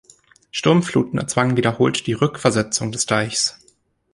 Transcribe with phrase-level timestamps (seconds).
[0.49, 3.59] Sturmfluten erzwangen wiederholt die Rückversetzung des Deichs.